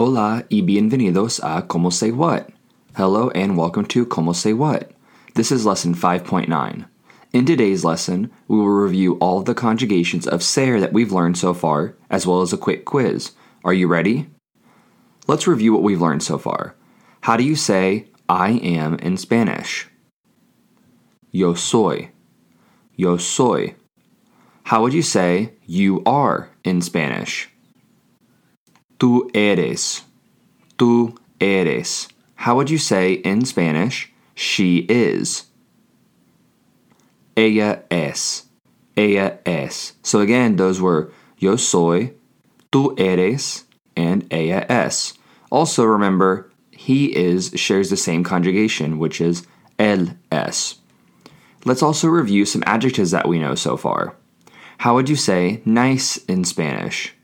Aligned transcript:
Hola 0.00 0.44
y 0.48 0.62
bienvenidos 0.62 1.40
a 1.42 1.66
Como 1.66 1.90
Say 1.90 2.12
What. 2.12 2.50
Hello 2.96 3.30
and 3.30 3.58
welcome 3.58 3.84
to 3.86 4.06
Como 4.06 4.32
Say 4.32 4.52
What. 4.52 4.92
This 5.34 5.50
is 5.50 5.66
lesson 5.66 5.92
5.9. 5.92 6.86
In 7.32 7.44
today's 7.44 7.82
lesson, 7.84 8.30
we 8.46 8.58
will 8.58 8.68
review 8.68 9.14
all 9.14 9.40
of 9.40 9.46
the 9.46 9.56
conjugations 9.56 10.24
of 10.28 10.44
ser 10.44 10.78
that 10.78 10.92
we've 10.92 11.10
learned 11.10 11.36
so 11.36 11.52
far, 11.52 11.96
as 12.10 12.28
well 12.28 12.42
as 12.42 12.52
a 12.52 12.56
quick 12.56 12.84
quiz. 12.84 13.32
Are 13.64 13.74
you 13.74 13.88
ready? 13.88 14.30
Let's 15.26 15.48
review 15.48 15.72
what 15.72 15.82
we've 15.82 16.00
learned 16.00 16.22
so 16.22 16.38
far. 16.38 16.76
How 17.22 17.36
do 17.36 17.42
you 17.42 17.56
say 17.56 18.06
I 18.28 18.50
am 18.50 18.94
in 19.00 19.16
Spanish? 19.16 19.88
Yo 21.32 21.54
soy. 21.54 22.12
Yo 22.94 23.16
soy. 23.16 23.74
How 24.62 24.80
would 24.80 24.94
you 24.94 25.02
say 25.02 25.54
you 25.66 26.04
are 26.06 26.50
in 26.62 26.82
Spanish? 26.82 27.50
Tú 28.98 29.30
eres. 29.34 30.02
Tú 30.76 31.16
eres. 31.40 32.08
How 32.34 32.56
would 32.56 32.70
you 32.70 32.78
say 32.78 33.14
in 33.14 33.44
Spanish, 33.44 34.12
she 34.34 34.86
is? 34.88 35.44
Ella 37.36 37.82
es. 37.90 38.46
Ella 38.96 39.38
es. 39.46 39.94
So 40.02 40.20
again, 40.20 40.56
those 40.56 40.80
were 40.80 41.12
yo 41.38 41.56
soy, 41.56 42.12
tú 42.72 42.98
eres, 42.98 43.64
and 43.96 44.26
ella 44.32 44.66
es. 44.68 45.14
Also 45.50 45.84
remember, 45.84 46.50
he 46.72 47.16
is 47.16 47.52
shares 47.54 47.90
the 47.90 47.96
same 47.96 48.24
conjugation, 48.24 48.98
which 48.98 49.20
is 49.20 49.46
él 49.78 50.16
es. 50.32 50.76
Let's 51.64 51.82
also 51.82 52.08
review 52.08 52.44
some 52.44 52.62
adjectives 52.66 53.10
that 53.10 53.28
we 53.28 53.38
know 53.38 53.54
so 53.54 53.76
far. 53.76 54.14
How 54.78 54.94
would 54.94 55.08
you 55.08 55.16
say 55.16 55.60
nice 55.64 56.16
in 56.26 56.44
Spanish? 56.44 57.14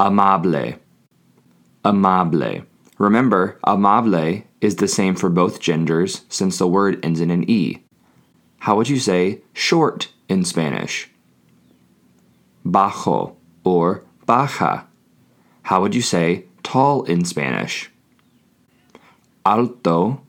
Amable. 0.00 0.74
Amable. 1.84 2.64
Remember, 2.98 3.58
amable 3.66 4.44
is 4.60 4.76
the 4.76 4.88
same 4.88 5.14
for 5.14 5.28
both 5.28 5.60
genders 5.60 6.24
since 6.28 6.58
the 6.58 6.66
word 6.66 7.04
ends 7.04 7.20
in 7.20 7.30
an 7.30 7.48
E. 7.48 7.82
How 8.60 8.76
would 8.76 8.88
you 8.88 8.98
say 8.98 9.42
short 9.52 10.08
in 10.28 10.44
Spanish? 10.44 11.10
Bajo 12.64 13.36
or 13.64 14.04
baja. 14.26 14.84
How 15.62 15.80
would 15.80 15.94
you 15.94 16.02
say 16.02 16.44
tall 16.62 17.04
in 17.04 17.24
Spanish? 17.24 17.90
Alto 19.46 20.20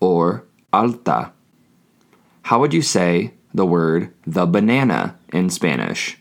or 0.00 0.44
alta. 0.72 1.32
How 2.42 2.60
would 2.60 2.74
you 2.74 2.82
say 2.82 3.32
the 3.54 3.64
word 3.64 4.12
the 4.26 4.46
banana 4.46 5.16
in 5.32 5.50
Spanish? 5.50 6.18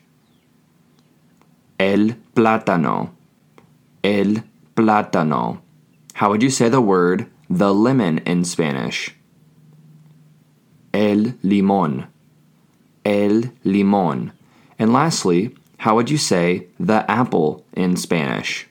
El 1.83 2.15
plátano. 2.33 3.09
El 4.01 4.43
plátano. 4.73 5.59
How 6.13 6.29
would 6.29 6.41
you 6.41 6.49
say 6.49 6.69
the 6.69 6.79
word 6.79 7.27
the 7.49 7.73
lemon 7.73 8.19
in 8.19 8.45
Spanish? 8.45 9.13
El 10.93 11.33
limón. 11.43 12.07
El 13.03 13.51
limón. 13.65 14.31
And 14.79 14.93
lastly, 14.93 15.53
how 15.79 15.95
would 15.95 16.09
you 16.09 16.17
say 16.17 16.67
the 16.79 17.03
apple 17.11 17.65
in 17.73 17.97
Spanish? 17.97 18.65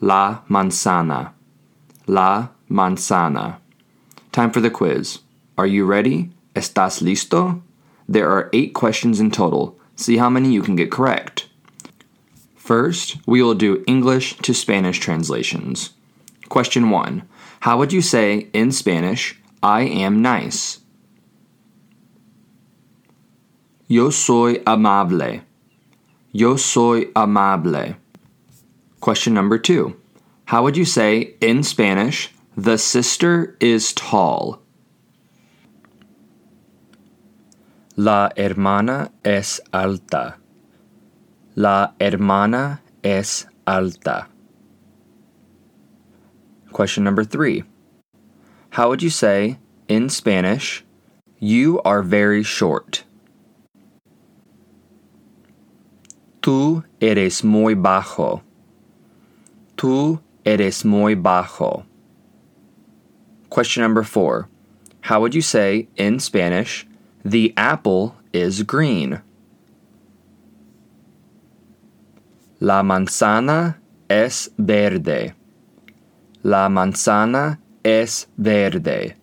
La 0.00 0.40
manzana. 0.48 1.30
La 2.08 2.48
manzana. 2.68 3.58
Time 4.32 4.50
for 4.50 4.60
the 4.60 4.70
quiz. 4.70 5.20
Are 5.56 5.68
you 5.68 5.86
ready? 5.86 6.32
¿Estás 6.56 7.02
listo? 7.02 7.62
There 8.08 8.28
are 8.28 8.50
eight 8.52 8.74
questions 8.74 9.20
in 9.20 9.30
total. 9.30 9.75
See 9.96 10.18
how 10.18 10.28
many 10.30 10.52
you 10.52 10.62
can 10.62 10.76
get 10.76 10.90
correct. 10.90 11.48
First, 12.54 13.16
we 13.26 13.42
will 13.42 13.54
do 13.54 13.82
English 13.86 14.36
to 14.38 14.52
Spanish 14.52 14.98
translations. 14.98 15.90
Question 16.48 16.90
1. 16.90 17.26
How 17.60 17.78
would 17.78 17.92
you 17.92 18.02
say 18.02 18.48
in 18.52 18.72
Spanish, 18.72 19.40
I 19.62 19.82
am 19.82 20.20
nice? 20.20 20.80
Yo 23.88 24.10
soy 24.10 24.56
amable. 24.66 25.42
Yo 26.32 26.56
soy 26.56 27.04
amable. 27.14 27.96
Question 29.00 29.32
number 29.32 29.58
2. 29.58 29.96
How 30.46 30.62
would 30.62 30.76
you 30.76 30.84
say 30.84 31.34
in 31.40 31.62
Spanish, 31.62 32.32
the 32.56 32.78
sister 32.78 33.56
is 33.60 33.92
tall? 33.92 34.60
La 37.98 38.28
hermana 38.36 39.10
es 39.24 39.58
alta. 39.72 40.36
La 41.54 41.92
hermana 41.98 42.80
es 43.02 43.46
alta. 43.66 44.28
Question 46.74 47.04
number 47.04 47.24
three. 47.24 47.64
How 48.72 48.90
would 48.90 49.02
you 49.02 49.08
say, 49.08 49.58
in 49.88 50.10
Spanish, 50.10 50.84
you 51.38 51.80
are 51.86 52.02
very 52.02 52.42
short? 52.42 53.04
Tú 56.42 56.84
eres 57.00 57.42
muy 57.42 57.74
bajo. 57.74 58.42
Tú 59.78 60.20
eres 60.44 60.84
muy 60.84 61.14
bajo. 61.14 61.86
Question 63.48 63.84
number 63.84 64.02
four. 64.02 64.50
How 65.00 65.18
would 65.22 65.34
you 65.34 65.40
say, 65.40 65.88
in 65.96 66.18
Spanish, 66.18 66.86
the 67.26 67.52
apple 67.56 68.14
is 68.32 68.62
green. 68.62 69.20
La 72.60 72.82
manzana 72.82 73.78
es 74.08 74.48
verde. 74.56 75.34
La 76.44 76.68
manzana 76.68 77.58
es 77.84 78.28
verde. 78.38 79.14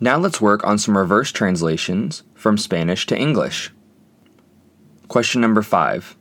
Now 0.00 0.16
let's 0.16 0.40
work 0.40 0.64
on 0.64 0.78
some 0.78 0.96
reverse 0.96 1.30
translations 1.30 2.22
from 2.34 2.56
Spanish 2.56 3.06
to 3.08 3.16
English. 3.16 3.70
Question 5.08 5.42
number 5.42 5.62
five. 5.62 6.16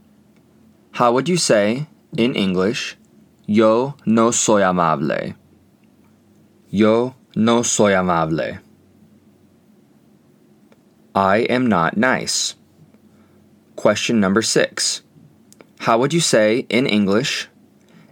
How 0.92 1.14
would 1.14 1.30
you 1.30 1.38
say, 1.38 1.88
in 2.18 2.36
English, 2.36 2.98
yo 3.46 3.96
no 4.06 4.32
soy 4.32 4.62
amable? 4.62 5.36
Yo 6.70 7.16
no 7.34 7.62
soy 7.62 7.94
amable. 7.94 8.60
I 11.16 11.48
am 11.50 11.68
not 11.68 11.96
nice. 11.96 12.56
Question 13.78 14.20
number 14.20 14.42
six. 14.42 15.02
How 15.80 15.98
would 15.98 16.14
you 16.14 16.20
say 16.20 16.66
in 16.68 16.86
English, 16.86 17.48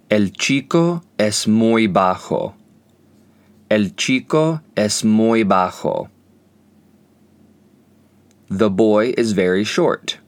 El 0.09 0.29
chico 0.29 1.03
es 1.19 1.45
muy 1.45 1.87
bajo? 1.87 2.53
El 3.69 3.89
chico 3.97 4.61
es 4.77 5.03
muy 5.03 5.43
bajo. 5.43 6.07
The 8.49 8.69
boy 8.69 9.13
is 9.17 9.33
very 9.33 9.65
short. 9.65 10.19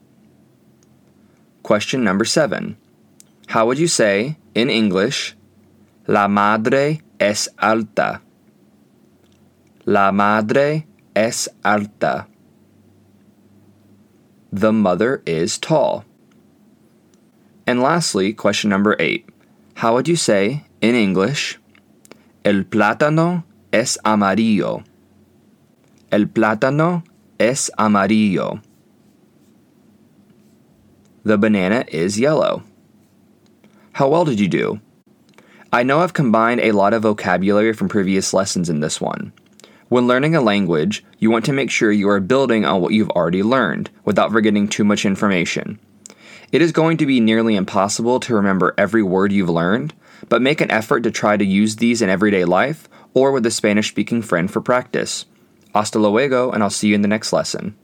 Question 1.63 2.03
number 2.03 2.25
seven. 2.25 2.75
How 3.47 3.65
would 3.67 3.79
you 3.79 3.87
say 3.87 4.37
in 4.53 4.69
English, 4.69 5.37
La 6.07 6.27
madre 6.27 6.99
es 7.21 7.47
alta? 7.57 8.19
La 9.85 10.11
madre 10.11 10.87
es 11.15 11.47
alta. 11.63 12.27
The 14.55 14.71
mother 14.71 15.21
is 15.25 15.57
tall. 15.57 16.05
And 17.67 17.81
lastly, 17.81 18.31
question 18.31 18.69
number 18.69 18.95
eight. 18.99 19.27
How 19.73 19.95
would 19.95 20.07
you 20.07 20.15
say 20.15 20.63
in 20.79 20.95
English, 20.95 21.59
El 22.45 22.63
plátano 22.63 23.43
es 23.73 23.97
amarillo? 24.05 24.85
El 26.09 26.27
plátano 26.27 27.03
es 27.37 27.69
amarillo. 27.77 28.61
The 31.25 31.37
banana 31.37 31.83
is 31.89 32.17
yellow. 32.17 32.63
How 33.91 34.07
well 34.07 34.23
did 34.23 34.39
you 34.39 34.47
do? 34.47 34.79
I 35.73 35.83
know 35.83 35.99
I've 35.99 36.13
combined 36.13 36.61
a 36.61 36.71
lot 36.71 36.93
of 36.93 37.01
vocabulary 37.01 37.73
from 37.73 37.89
previous 37.89 38.33
lessons 38.33 38.69
in 38.69 38.79
this 38.79 39.01
one. 39.01 39.33
When 39.87 40.07
learning 40.07 40.35
a 40.35 40.41
language, 40.41 41.05
you 41.19 41.29
want 41.29 41.45
to 41.45 41.53
make 41.53 41.69
sure 41.69 41.91
you 41.91 42.09
are 42.09 42.19
building 42.19 42.65
on 42.65 42.81
what 42.81 42.93
you've 42.93 43.11
already 43.11 43.43
learned 43.43 43.91
without 44.03 44.31
forgetting 44.31 44.67
too 44.67 44.83
much 44.83 45.05
information. 45.05 45.79
It 46.51 46.61
is 46.61 46.71
going 46.71 46.97
to 46.97 47.05
be 47.05 47.19
nearly 47.19 47.55
impossible 47.55 48.19
to 48.21 48.33
remember 48.33 48.73
every 48.77 49.03
word 49.03 49.31
you've 49.31 49.49
learned, 49.49 49.93
but 50.27 50.41
make 50.41 50.59
an 50.59 50.71
effort 50.71 51.03
to 51.03 51.11
try 51.11 51.37
to 51.37 51.45
use 51.45 51.75
these 51.75 52.01
in 52.01 52.09
everyday 52.09 52.45
life 52.45 52.89
or 53.13 53.31
with 53.31 53.45
a 53.45 53.51
Spanish 53.51 53.89
speaking 53.89 54.23
friend 54.23 54.49
for 54.51 54.59
practice. 54.59 55.25
Hasta 55.73 55.99
luego, 55.99 56.49
and 56.49 56.63
I'll 56.63 56.69
see 56.71 56.87
you 56.87 56.95
in 56.95 57.01
the 57.01 57.07
next 57.07 57.31
lesson. 57.31 57.75